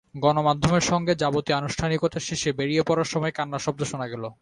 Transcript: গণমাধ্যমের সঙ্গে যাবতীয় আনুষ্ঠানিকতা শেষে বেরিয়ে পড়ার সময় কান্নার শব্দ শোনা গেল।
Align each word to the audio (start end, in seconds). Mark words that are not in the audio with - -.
গণমাধ্যমের 0.15 0.83
সঙ্গে 0.91 1.13
যাবতীয় 1.15 1.57
আনুষ্ঠানিকতা 1.57 2.19
শেষে 2.19 2.49
বেরিয়ে 2.59 2.83
পড়ার 2.83 3.11
সময় 3.13 3.33
কান্নার 3.37 3.65
শব্দ 3.65 3.81
শোনা 3.83 4.07
গেল। 4.07 4.23